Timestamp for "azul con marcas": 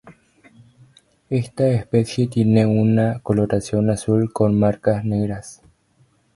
3.91-5.05